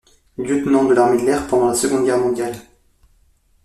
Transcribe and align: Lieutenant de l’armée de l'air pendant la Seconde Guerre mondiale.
Lieutenant 0.39 0.85
de 0.85 0.95
l’armée 0.95 1.21
de 1.21 1.27
l'air 1.27 1.45
pendant 1.45 1.67
la 1.67 1.75
Seconde 1.75 2.05
Guerre 2.05 2.17
mondiale. 2.17 2.55